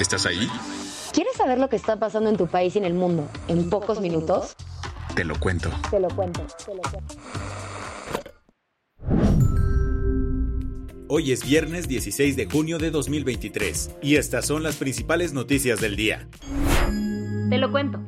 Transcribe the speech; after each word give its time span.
¿Estás 0.00 0.26
ahí? 0.26 0.48
¿Quieres 1.12 1.34
saber 1.36 1.58
lo 1.58 1.68
que 1.68 1.74
está 1.74 1.98
pasando 1.98 2.30
en 2.30 2.36
tu 2.36 2.46
país 2.46 2.76
y 2.76 2.78
en 2.78 2.84
el 2.84 2.94
mundo 2.94 3.28
en 3.48 3.68
pocos 3.68 4.00
minutos? 4.00 4.54
Te 5.16 5.24
lo 5.24 5.38
cuento. 5.40 5.70
Te 5.90 5.98
lo 5.98 6.08
cuento. 6.08 6.46
Te 6.64 6.74
lo 6.74 6.82
cuento. 6.82 7.14
Hoy 11.08 11.32
es 11.32 11.44
viernes 11.44 11.88
16 11.88 12.36
de 12.36 12.46
junio 12.46 12.78
de 12.78 12.92
2023 12.92 13.96
y 14.00 14.16
estas 14.16 14.46
son 14.46 14.62
las 14.62 14.76
principales 14.76 15.32
noticias 15.32 15.80
del 15.80 15.96
día. 15.96 16.28
Te 17.50 17.58
lo 17.58 17.72
cuento. 17.72 17.98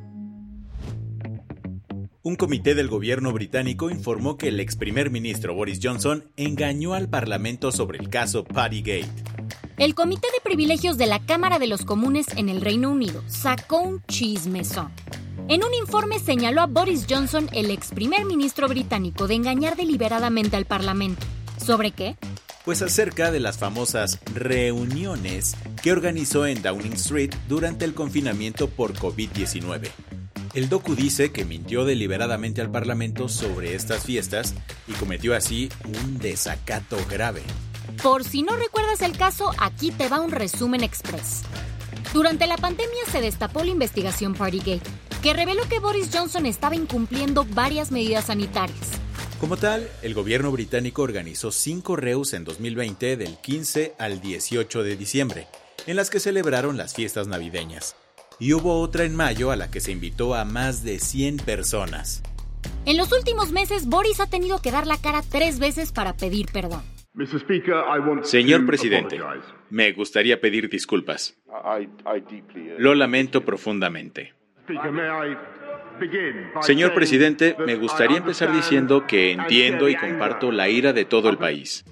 Un 2.22 2.36
comité 2.36 2.74
del 2.74 2.88
gobierno 2.88 3.32
británico 3.32 3.90
informó 3.90 4.36
que 4.36 4.48
el 4.48 4.60
ex 4.60 4.76
primer 4.76 5.10
ministro 5.10 5.54
Boris 5.54 5.80
Johnson 5.82 6.30
engañó 6.36 6.94
al 6.94 7.08
parlamento 7.08 7.72
sobre 7.72 7.98
el 7.98 8.10
caso 8.10 8.44
Partygate. 8.44 9.08
El 9.80 9.94
Comité 9.94 10.28
de 10.34 10.42
Privilegios 10.42 10.98
de 10.98 11.06
la 11.06 11.20
Cámara 11.20 11.58
de 11.58 11.66
los 11.66 11.86
Comunes 11.86 12.26
en 12.36 12.50
el 12.50 12.60
Reino 12.60 12.90
Unido 12.90 13.24
sacó 13.28 13.78
un 13.80 14.02
chismezón. 14.04 14.92
En 15.48 15.64
un 15.64 15.72
informe 15.72 16.18
señaló 16.18 16.60
a 16.60 16.66
Boris 16.66 17.06
Johnson, 17.08 17.48
el 17.54 17.70
ex 17.70 17.88
primer 17.88 18.26
ministro 18.26 18.68
británico, 18.68 19.26
de 19.26 19.36
engañar 19.36 19.76
deliberadamente 19.76 20.58
al 20.58 20.66
Parlamento. 20.66 21.26
¿Sobre 21.56 21.92
qué? 21.92 22.18
Pues 22.66 22.82
acerca 22.82 23.30
de 23.30 23.40
las 23.40 23.56
famosas 23.56 24.18
reuniones 24.34 25.56
que 25.82 25.92
organizó 25.92 26.44
en 26.44 26.60
Downing 26.60 26.92
Street 26.92 27.34
durante 27.48 27.86
el 27.86 27.94
confinamiento 27.94 28.68
por 28.68 28.92
COVID-19. 28.92 29.88
El 30.52 30.68
docu 30.68 30.94
dice 30.94 31.32
que 31.32 31.46
mintió 31.46 31.86
deliberadamente 31.86 32.60
al 32.60 32.70
Parlamento 32.70 33.30
sobre 33.30 33.74
estas 33.74 34.04
fiestas 34.04 34.54
y 34.86 34.92
cometió 34.92 35.34
así 35.34 35.70
un 35.86 36.18
desacato 36.18 36.98
grave. 37.08 37.40
Por 38.02 38.24
si 38.24 38.42
no 38.42 38.56
recuerdas 38.56 39.02
el 39.02 39.14
caso, 39.14 39.50
aquí 39.58 39.90
te 39.90 40.08
va 40.08 40.20
un 40.20 40.30
resumen 40.30 40.82
express. 40.82 41.42
Durante 42.14 42.46
la 42.46 42.56
pandemia 42.56 43.04
se 43.12 43.20
destapó 43.20 43.62
la 43.62 43.72
investigación 43.72 44.32
Partygate, 44.32 44.80
que 45.22 45.34
reveló 45.34 45.68
que 45.68 45.80
Boris 45.80 46.08
Johnson 46.10 46.46
estaba 46.46 46.74
incumpliendo 46.74 47.44
varias 47.50 47.92
medidas 47.92 48.24
sanitarias. 48.26 48.78
Como 49.38 49.58
tal, 49.58 49.86
el 50.00 50.14
gobierno 50.14 50.50
británico 50.50 51.02
organizó 51.02 51.52
cinco 51.52 51.94
reus 51.94 52.32
en 52.32 52.44
2020 52.44 53.18
del 53.18 53.36
15 53.36 53.94
al 53.98 54.22
18 54.22 54.82
de 54.82 54.96
diciembre, 54.96 55.46
en 55.86 55.96
las 55.96 56.08
que 56.08 56.20
celebraron 56.20 56.78
las 56.78 56.94
fiestas 56.94 57.26
navideñas. 57.26 57.96
Y 58.38 58.54
hubo 58.54 58.80
otra 58.80 59.04
en 59.04 59.14
mayo 59.14 59.50
a 59.50 59.56
la 59.56 59.70
que 59.70 59.80
se 59.80 59.92
invitó 59.92 60.34
a 60.34 60.46
más 60.46 60.82
de 60.82 61.00
100 61.00 61.36
personas. 61.36 62.22
En 62.86 62.96
los 62.96 63.12
últimos 63.12 63.52
meses, 63.52 63.86
Boris 63.86 64.20
ha 64.20 64.26
tenido 64.26 64.62
que 64.62 64.70
dar 64.70 64.86
la 64.86 64.96
cara 64.96 65.22
tres 65.28 65.58
veces 65.58 65.92
para 65.92 66.16
pedir 66.16 66.50
perdón. 66.50 66.82
Señor 68.22 68.66
presidente, 68.66 69.20
me 69.68 69.92
gustaría 69.92 70.40
pedir 70.40 70.68
disculpas. 70.68 71.36
Lo 72.78 72.94
lamento 72.94 73.44
profundamente. 73.44 74.34
Señor 76.62 76.94
presidente, 76.94 77.56
me 77.66 77.74
gustaría 77.74 78.18
empezar 78.18 78.52
diciendo 78.52 79.06
que 79.06 79.32
entiendo 79.32 79.88
y 79.88 79.96
comparto 79.96 80.52
la 80.52 80.68
ira 80.68 80.92
de 80.92 81.04
todo 81.04 81.28
el 81.28 81.36
país. 81.36 81.84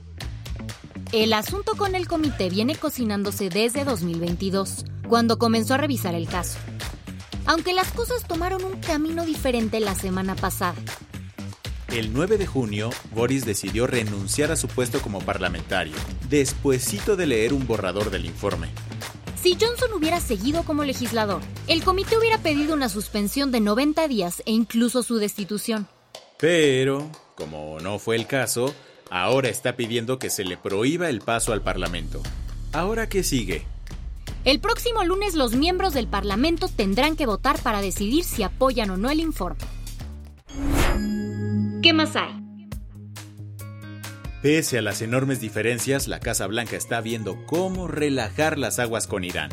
El 1.12 1.32
asunto 1.32 1.74
con 1.76 1.94
el 1.94 2.06
comité 2.06 2.48
viene 2.50 2.76
cocinándose 2.76 3.48
desde 3.48 3.84
2022, 3.84 4.84
cuando 5.08 5.38
comenzó 5.38 5.74
a 5.74 5.78
revisar 5.78 6.14
el 6.14 6.28
caso. 6.28 6.58
Aunque 7.46 7.72
las 7.72 7.92
cosas 7.92 8.28
tomaron 8.28 8.62
un 8.62 8.78
camino 8.80 9.24
diferente 9.24 9.80
la 9.80 9.94
semana 9.94 10.36
pasada. 10.36 10.76
El 11.92 12.12
9 12.12 12.36
de 12.36 12.46
junio, 12.46 12.90
Boris 13.14 13.46
decidió 13.46 13.86
renunciar 13.86 14.52
a 14.52 14.56
su 14.56 14.68
puesto 14.68 15.00
como 15.00 15.20
parlamentario, 15.22 15.94
despuesito 16.28 17.16
de 17.16 17.26
leer 17.26 17.54
un 17.54 17.66
borrador 17.66 18.10
del 18.10 18.26
informe. 18.26 18.68
Si 19.42 19.56
Johnson 19.58 19.94
hubiera 19.94 20.20
seguido 20.20 20.64
como 20.64 20.84
legislador, 20.84 21.40
el 21.66 21.82
comité 21.82 22.18
hubiera 22.18 22.38
pedido 22.38 22.74
una 22.74 22.90
suspensión 22.90 23.50
de 23.52 23.60
90 23.60 24.06
días 24.06 24.42
e 24.44 24.50
incluso 24.52 25.02
su 25.02 25.16
destitución. 25.16 25.88
Pero, 26.38 27.10
como 27.34 27.80
no 27.80 27.98
fue 27.98 28.16
el 28.16 28.26
caso, 28.26 28.74
ahora 29.10 29.48
está 29.48 29.74
pidiendo 29.74 30.18
que 30.18 30.28
se 30.28 30.44
le 30.44 30.58
prohíba 30.58 31.08
el 31.08 31.20
paso 31.20 31.54
al 31.54 31.62
Parlamento. 31.62 32.20
¿Ahora 32.72 33.08
qué 33.08 33.22
sigue? 33.22 33.64
El 34.44 34.60
próximo 34.60 35.04
lunes 35.04 35.34
los 35.34 35.54
miembros 35.54 35.94
del 35.94 36.06
Parlamento 36.06 36.68
tendrán 36.68 37.16
que 37.16 37.24
votar 37.24 37.58
para 37.62 37.80
decidir 37.80 38.24
si 38.24 38.42
apoyan 38.42 38.90
o 38.90 38.98
no 38.98 39.08
el 39.08 39.20
informe. 39.20 39.77
¿Qué 41.88 41.94
más 41.94 42.16
hay? 42.16 42.68
Pese 44.42 44.76
a 44.76 44.82
las 44.82 45.00
enormes 45.00 45.40
diferencias, 45.40 46.06
la 46.06 46.20
Casa 46.20 46.46
Blanca 46.46 46.76
está 46.76 47.00
viendo 47.00 47.46
cómo 47.46 47.88
relajar 47.88 48.58
las 48.58 48.78
aguas 48.78 49.06
con 49.06 49.24
Irán. 49.24 49.48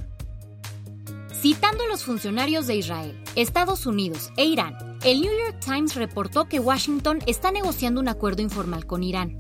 Citando 1.32 1.86
a 1.86 1.88
los 1.88 2.04
funcionarios 2.04 2.68
de 2.68 2.76
Israel, 2.76 3.18
Estados 3.38 3.86
Unidos 3.86 4.34
e 4.36 4.44
Irán, 4.44 4.76
el 5.06 5.22
New 5.22 5.32
York 5.32 5.62
Times 5.64 5.96
reportó 5.96 6.50
que 6.50 6.60
Washington 6.60 7.20
está 7.26 7.54
negociando 7.54 8.02
un 8.02 8.10
acuerdo 8.10 8.42
informal 8.42 8.86
con 8.86 9.02
Irán. 9.04 9.38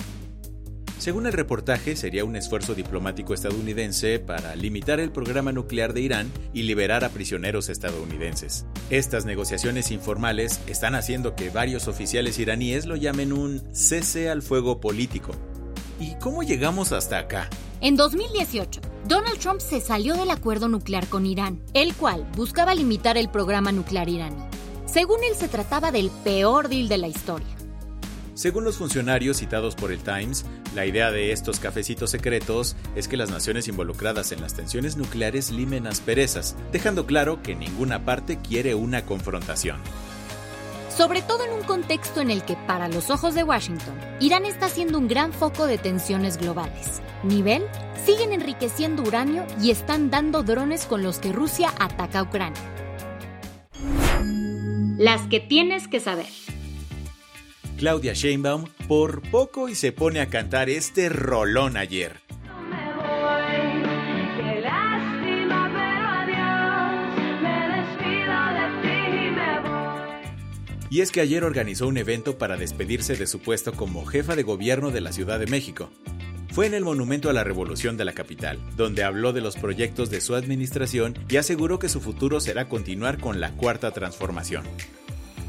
Según 1.06 1.28
el 1.28 1.34
reportaje, 1.34 1.96
sería 1.96 2.26
un 2.26 2.36
esfuerzo 2.36 2.74
diplomático 2.74 3.36
estadounidense 3.36 4.18
para 4.18 4.56
limitar 4.56 5.00
el 5.00 5.12
programa 5.12 5.52
nuclear 5.52 5.94
de 5.94 6.02
Irán 6.02 6.32
y 6.52 6.64
liberar 6.64 7.04
a 7.04 7.10
prisioneros 7.10 7.70
estadounidenses. 7.70 8.66
Estas 8.90 9.24
negociaciones 9.24 9.92
informales 9.92 10.60
están 10.66 10.96
haciendo 10.96 11.36
que 11.36 11.52
varios 11.52 11.88
oficiales 11.88 12.40
iraníes 12.40 12.88
lo 12.88 12.96
llamen 12.96 13.34
un 13.34 13.62
cese 13.72 14.32
al 14.32 14.42
fuego 14.42 14.82
político. 14.82 15.34
¿Y 16.00 16.16
cómo 16.16 16.42
llegamos 16.42 16.92
hasta 16.92 17.20
acá? 17.20 17.52
En 17.82 17.98
2018, 17.98 18.82
Donald 19.08 19.38
Trump 19.38 19.60
se 19.60 19.82
salió 19.82 20.16
del 20.16 20.32
acuerdo 20.32 20.70
nuclear 20.70 21.06
con 21.06 21.28
Irán, 21.28 21.62
el 21.76 21.94
cual 21.94 22.28
buscaba 22.36 22.74
limitar 22.74 23.16
el 23.16 23.30
programa 23.30 23.72
nuclear 23.72 24.10
iraní. 24.10 24.44
Según 24.88 25.24
él, 25.24 25.36
se 25.36 25.50
trataba 25.50 25.92
del 25.92 26.10
peor 26.24 26.68
deal 26.68 26.88
de 26.88 26.98
la 26.98 27.08
historia. 27.08 27.55
Según 28.36 28.66
los 28.66 28.76
funcionarios 28.76 29.38
citados 29.38 29.76
por 29.76 29.94
el 29.94 30.00
Times, 30.00 30.46
la 30.76 30.86
idea 30.86 31.10
de 31.10 31.32
estos 31.32 31.62
cafecitos 31.62 32.12
secretos 32.12 32.76
es 32.94 33.08
que 33.08 33.16
las 33.16 33.32
naciones 33.32 33.70
involucradas 33.70 34.34
en 34.34 34.42
las 34.42 34.54
tensiones 34.54 34.98
nucleares 34.98 35.52
limen 35.52 35.88
asperezas, 35.88 36.58
dejando 36.74 37.06
claro 37.06 37.42
que 37.42 37.56
ninguna 37.56 38.04
parte 38.04 38.38
quiere 38.38 38.76
una 38.76 39.06
confrontación. 39.06 39.80
Sobre 40.90 41.22
todo 41.22 41.46
en 41.46 41.54
un 41.54 41.64
contexto 41.64 42.20
en 42.20 42.30
el 42.30 42.44
que, 42.44 42.58
para 42.68 42.90
los 42.90 43.10
ojos 43.10 43.36
de 43.36 43.44
Washington, 43.44 43.96
Irán 44.20 44.46
está 44.46 44.68
siendo 44.68 44.98
un 44.98 45.08
gran 45.08 45.32
foco 45.32 45.66
de 45.66 45.78
tensiones 45.78 46.36
globales. 46.36 47.02
Nivel, 47.24 47.64
siguen 48.06 48.34
enriqueciendo 48.34 49.04
uranio 49.04 49.48
y 49.62 49.72
están 49.72 50.10
dando 50.10 50.44
drones 50.44 50.86
con 50.86 51.04
los 51.04 51.20
que 51.20 51.32
Rusia 51.32 51.74
ataca 51.80 52.20
a 52.20 52.24
Ucrania. 52.24 52.62
Las 54.98 55.22
que 55.28 55.40
tienes 55.40 55.88
que 55.88 56.02
saber. 56.02 56.45
Claudia 57.78 58.14
Sheinbaum 58.14 58.66
por 58.88 59.22
poco 59.30 59.68
y 59.70 59.76
se 59.76 59.92
pone 59.92 60.22
a 60.22 60.28
cantar 60.28 60.70
este 60.70 61.10
rolón 61.10 61.78
ayer. 61.78 62.22
Y 70.90 71.02
es 71.02 71.12
que 71.12 71.20
ayer 71.20 71.44
organizó 71.44 71.88
un 71.88 71.98
evento 71.98 72.38
para 72.38 72.56
despedirse 72.56 73.18
de 73.18 73.28
su 73.28 73.40
puesto 73.40 73.74
como 73.74 74.06
jefa 74.06 74.38
de 74.38 74.44
gobierno 74.44 74.92
de 74.92 75.02
la 75.02 75.12
Ciudad 75.12 75.40
de 75.40 75.48
México. 75.48 75.90
Fue 76.52 76.68
en 76.68 76.74
el 76.74 76.86
Monumento 76.86 77.30
a 77.30 77.34
la 77.34 77.44
Revolución 77.44 77.98
de 77.98 78.06
la 78.06 78.14
capital, 78.14 78.60
donde 78.78 79.04
habló 79.04 79.34
de 79.34 79.42
los 79.42 79.58
proyectos 79.58 80.10
de 80.10 80.22
su 80.22 80.36
administración 80.36 81.14
y 81.28 81.36
aseguró 81.36 81.80
que 81.80 81.90
su 81.90 82.00
futuro 82.00 82.40
será 82.40 82.70
continuar 82.70 83.20
con 83.20 83.42
la 83.42 83.52
cuarta 83.52 83.92
transformación. 83.92 84.64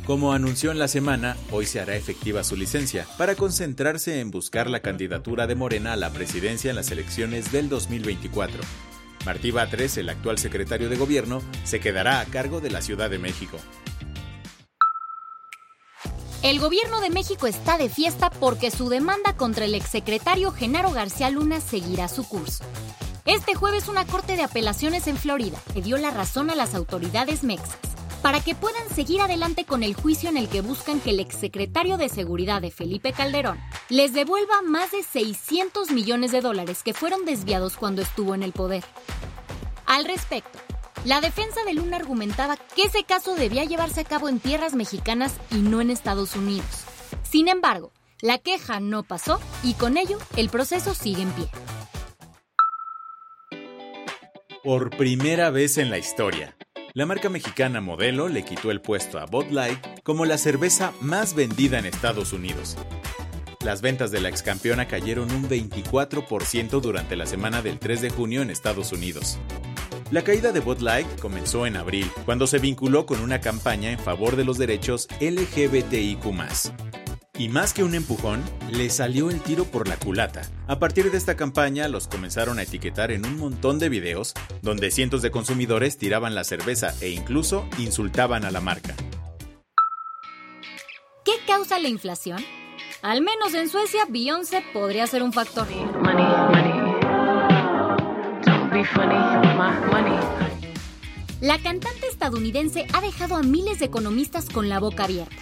Como 0.06 0.32
anunció 0.32 0.70
en 0.70 0.78
la 0.78 0.86
semana, 0.86 1.36
hoy 1.50 1.66
se 1.66 1.80
hará 1.80 1.96
efectiva 1.96 2.44
su 2.44 2.54
licencia 2.54 3.08
para 3.18 3.34
concentrarse 3.34 4.20
en 4.20 4.30
buscar 4.30 4.70
la 4.70 4.78
candidatura 4.78 5.48
de 5.48 5.56
Morena 5.56 5.94
a 5.94 5.96
la 5.96 6.10
presidencia 6.10 6.70
en 6.70 6.76
las 6.76 6.92
elecciones 6.92 7.50
del 7.50 7.68
2024. 7.68 8.62
Martí 9.24 9.50
Batres, 9.50 9.96
el 9.96 10.08
actual 10.08 10.38
secretario 10.38 10.88
de 10.88 10.96
gobierno, 10.96 11.42
se 11.64 11.80
quedará 11.80 12.20
a 12.20 12.24
cargo 12.24 12.60
de 12.60 12.70
la 12.70 12.82
Ciudad 12.82 13.10
de 13.10 13.18
México. 13.18 13.58
El 16.44 16.60
gobierno 16.60 17.00
de 17.00 17.10
México 17.10 17.48
está 17.48 17.76
de 17.76 17.88
fiesta 17.88 18.30
porque 18.30 18.70
su 18.70 18.88
demanda 18.88 19.36
contra 19.36 19.64
el 19.64 19.74
exsecretario 19.74 20.52
Genaro 20.52 20.92
García 20.92 21.30
Luna 21.30 21.60
seguirá 21.60 22.06
su 22.06 22.28
curso. 22.28 22.62
Este 23.24 23.56
jueves 23.56 23.88
una 23.88 24.06
corte 24.06 24.36
de 24.36 24.44
apelaciones 24.44 25.08
en 25.08 25.16
Florida 25.16 25.60
le 25.74 25.82
dio 25.82 25.96
la 25.96 26.12
razón 26.12 26.48
a 26.50 26.54
las 26.54 26.76
autoridades 26.76 27.42
mexas 27.42 27.95
para 28.26 28.40
que 28.40 28.56
puedan 28.56 28.88
seguir 28.92 29.20
adelante 29.20 29.64
con 29.64 29.84
el 29.84 29.94
juicio 29.94 30.28
en 30.28 30.36
el 30.36 30.48
que 30.48 30.60
buscan 30.60 30.98
que 30.98 31.10
el 31.10 31.20
exsecretario 31.20 31.96
de 31.96 32.08
Seguridad 32.08 32.60
de 32.60 32.72
Felipe 32.72 33.12
Calderón 33.12 33.56
les 33.88 34.14
devuelva 34.14 34.62
más 34.62 34.90
de 34.90 35.04
600 35.04 35.92
millones 35.92 36.32
de 36.32 36.40
dólares 36.40 36.82
que 36.82 36.92
fueron 36.92 37.24
desviados 37.24 37.76
cuando 37.76 38.02
estuvo 38.02 38.34
en 38.34 38.42
el 38.42 38.50
poder. 38.50 38.82
Al 39.86 40.06
respecto, 40.06 40.58
la 41.04 41.20
defensa 41.20 41.62
de 41.64 41.74
Luna 41.74 41.98
argumentaba 41.98 42.56
que 42.56 42.82
ese 42.82 43.04
caso 43.04 43.36
debía 43.36 43.62
llevarse 43.62 44.00
a 44.00 44.04
cabo 44.04 44.28
en 44.28 44.40
tierras 44.40 44.74
mexicanas 44.74 45.36
y 45.52 45.58
no 45.58 45.80
en 45.80 45.90
Estados 45.90 46.34
Unidos. 46.34 46.82
Sin 47.22 47.46
embargo, 47.46 47.92
la 48.22 48.38
queja 48.38 48.80
no 48.80 49.04
pasó 49.04 49.38
y 49.62 49.74
con 49.74 49.96
ello 49.96 50.18
el 50.36 50.48
proceso 50.48 50.94
sigue 50.94 51.22
en 51.22 51.30
pie. 51.30 51.48
Por 54.64 54.90
primera 54.96 55.50
vez 55.50 55.78
en 55.78 55.90
la 55.90 55.98
historia, 55.98 56.55
la 56.96 57.04
marca 57.04 57.28
mexicana 57.28 57.82
Modelo 57.82 58.26
le 58.26 58.42
quitó 58.42 58.70
el 58.70 58.80
puesto 58.80 59.18
a 59.18 59.26
Bud 59.26 59.50
Light 59.50 59.78
como 60.02 60.24
la 60.24 60.38
cerveza 60.38 60.94
más 61.02 61.34
vendida 61.34 61.78
en 61.78 61.84
Estados 61.84 62.32
Unidos. 62.32 62.74
Las 63.62 63.82
ventas 63.82 64.10
de 64.10 64.22
la 64.22 64.30
excampeona 64.30 64.88
cayeron 64.88 65.30
un 65.30 65.46
24% 65.46 66.80
durante 66.80 67.14
la 67.14 67.26
semana 67.26 67.60
del 67.60 67.78
3 67.78 68.00
de 68.00 68.08
junio 68.08 68.40
en 68.40 68.48
Estados 68.48 68.92
Unidos. 68.92 69.38
La 70.10 70.22
caída 70.22 70.52
de 70.52 70.60
Bud 70.60 70.80
Light 70.80 71.20
comenzó 71.20 71.66
en 71.66 71.76
abril, 71.76 72.10
cuando 72.24 72.46
se 72.46 72.60
vinculó 72.60 73.04
con 73.04 73.20
una 73.20 73.42
campaña 73.42 73.90
en 73.90 73.98
favor 73.98 74.34
de 74.34 74.44
los 74.44 74.56
derechos 74.56 75.06
LGBTIQ. 75.20 76.24
Y 77.38 77.50
más 77.50 77.74
que 77.74 77.84
un 77.84 77.94
empujón, 77.94 78.42
le 78.70 78.88
salió 78.88 79.28
el 79.28 79.40
tiro 79.42 79.64
por 79.64 79.88
la 79.88 79.96
culata. 79.98 80.42
A 80.66 80.78
partir 80.78 81.10
de 81.10 81.18
esta 81.18 81.36
campaña 81.36 81.86
los 81.88 82.08
comenzaron 82.08 82.58
a 82.58 82.62
etiquetar 82.62 83.12
en 83.12 83.26
un 83.26 83.36
montón 83.36 83.78
de 83.78 83.90
videos 83.90 84.32
donde 84.62 84.90
cientos 84.90 85.20
de 85.20 85.30
consumidores 85.30 85.98
tiraban 85.98 86.34
la 86.34 86.44
cerveza 86.44 86.94
e 87.02 87.10
incluso 87.10 87.68
insultaban 87.78 88.44
a 88.44 88.50
la 88.50 88.60
marca. 88.60 88.94
¿Qué 91.24 91.32
causa 91.46 91.78
la 91.78 91.88
inflación? 91.88 92.42
Al 93.02 93.20
menos 93.20 93.52
en 93.52 93.68
Suecia, 93.68 94.04
Beyoncé 94.08 94.62
podría 94.72 95.06
ser 95.06 95.22
un 95.22 95.32
factor. 95.32 95.66
La 101.40 101.58
cantante 101.58 102.06
estadounidense 102.08 102.86
ha 102.94 103.00
dejado 103.02 103.36
a 103.36 103.42
miles 103.42 103.78
de 103.78 103.84
economistas 103.86 104.48
con 104.48 104.70
la 104.70 104.80
boca 104.80 105.04
abierta, 105.04 105.36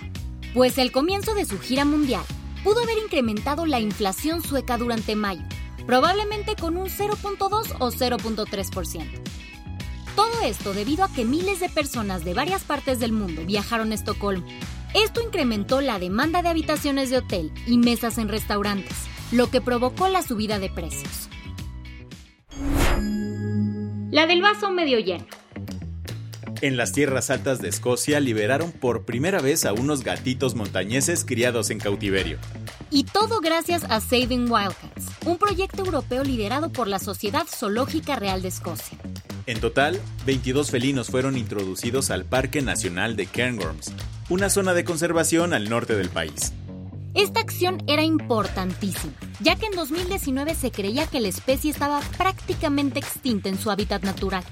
pues 0.54 0.78
el 0.78 0.92
comienzo 0.92 1.34
de 1.34 1.44
su 1.44 1.58
gira 1.58 1.84
mundial 1.84 2.22
pudo 2.62 2.82
haber 2.82 2.96
incrementado 2.98 3.66
la 3.66 3.80
inflación 3.80 4.42
sueca 4.42 4.78
durante 4.78 5.16
mayo, 5.16 5.42
probablemente 5.84 6.54
con 6.54 6.76
un 6.76 6.86
0.2 6.86 7.76
o 7.78 7.90
0.3%. 7.90 9.20
Todo 10.14 10.40
esto 10.42 10.72
debido 10.72 11.04
a 11.04 11.12
que 11.12 11.24
miles 11.24 11.58
de 11.58 11.68
personas 11.68 12.24
de 12.24 12.34
varias 12.34 12.62
partes 12.62 13.00
del 13.00 13.12
mundo 13.12 13.42
viajaron 13.44 13.90
a 13.90 13.96
Estocolmo. 13.96 14.46
Esto 14.94 15.20
incrementó 15.20 15.80
la 15.80 15.98
demanda 15.98 16.40
de 16.40 16.48
habitaciones 16.48 17.10
de 17.10 17.18
hotel 17.18 17.52
y 17.66 17.78
mesas 17.78 18.16
en 18.18 18.28
restaurantes, 18.28 18.96
lo 19.32 19.50
que 19.50 19.60
provocó 19.60 20.06
la 20.06 20.22
subida 20.22 20.60
de 20.60 20.70
precios. 20.70 21.28
La 24.12 24.28
del 24.28 24.40
vaso 24.40 24.70
medio 24.70 25.00
lleno. 25.00 25.26
En 26.64 26.78
las 26.78 26.92
tierras 26.92 27.28
altas 27.28 27.60
de 27.60 27.68
Escocia 27.68 28.20
liberaron 28.20 28.72
por 28.72 29.04
primera 29.04 29.42
vez 29.42 29.66
a 29.66 29.74
unos 29.74 30.02
gatitos 30.02 30.54
montañeses 30.54 31.26
criados 31.26 31.68
en 31.68 31.78
cautiverio. 31.78 32.38
Y 32.90 33.04
todo 33.04 33.42
gracias 33.42 33.84
a 33.84 34.00
Saving 34.00 34.50
Wildcats, 34.50 35.04
un 35.26 35.36
proyecto 35.36 35.84
europeo 35.84 36.24
liderado 36.24 36.72
por 36.72 36.88
la 36.88 36.98
Sociedad 36.98 37.46
Zoológica 37.46 38.16
Real 38.16 38.40
de 38.40 38.48
Escocia. 38.48 38.96
En 39.44 39.60
total, 39.60 40.00
22 40.24 40.70
felinos 40.70 41.08
fueron 41.08 41.36
introducidos 41.36 42.10
al 42.10 42.24
Parque 42.24 42.62
Nacional 42.62 43.14
de 43.14 43.26
Cairngorms, 43.26 43.92
una 44.30 44.48
zona 44.48 44.72
de 44.72 44.84
conservación 44.84 45.52
al 45.52 45.68
norte 45.68 45.94
del 45.94 46.08
país. 46.08 46.54
Esta 47.12 47.40
acción 47.40 47.82
era 47.86 48.04
importantísima, 48.04 49.12
ya 49.40 49.56
que 49.56 49.66
en 49.66 49.72
2019 49.72 50.54
se 50.54 50.70
creía 50.70 51.06
que 51.08 51.20
la 51.20 51.28
especie 51.28 51.70
estaba 51.70 52.00
prácticamente 52.16 53.00
extinta 53.00 53.50
en 53.50 53.58
su 53.58 53.70
hábitat 53.70 54.02
natural. 54.02 54.44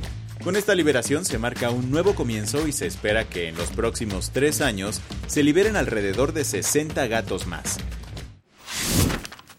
Con 0.45 0.57
esta 0.57 0.75
liberación 0.75 1.25
se 1.25 1.39
marca 1.39 1.71
un 1.71 1.93
nuevo 1.93 2.17
comienzo 2.17 2.67
y 2.67 2.73
se 2.73 2.89
espera 2.89 3.29
que 3.29 3.47
en 3.49 3.57
los 3.57 3.71
próximos 3.71 4.33
tres 4.33 4.61
años 4.61 5.01
se 5.29 5.45
liberen 5.45 5.77
alrededor 5.77 6.33
de 6.33 6.45
60 6.45 7.07
gatos 7.07 7.47
más. 7.47 7.79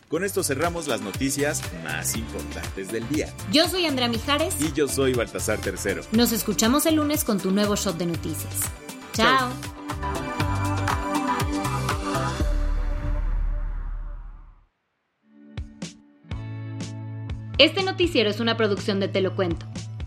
Con 0.10 0.26
esto 0.26 0.44
cerramos 0.44 0.90
las 0.90 1.00
noticias 1.00 1.62
más 1.86 2.18
importantes 2.18 2.92
del 2.92 3.08
día. 3.08 3.34
Yo 3.50 3.70
soy 3.70 3.86
Andrea 3.86 4.10
Mijares. 4.10 4.56
Y 4.60 4.74
yo 4.74 4.90
soy 4.90 5.14
Baltasar 5.14 5.60
Tercero. 5.60 6.04
Nos 6.12 6.34
escuchamos 6.34 6.86
el 6.86 6.96
lunes 6.96 7.24
con 7.24 7.40
tu 7.40 7.52
nuevo 7.52 7.78
shot 7.78 7.98
de 7.98 8.08
noticias. 8.08 8.54
Chao. 9.14 9.52
Este 17.58 17.84
noticiero 17.84 18.30
es 18.30 18.42
una 18.42 18.58
producción 18.58 19.00
de 19.00 19.08
Te 19.08 19.22
lo 19.22 19.34
cuento. 19.34 19.66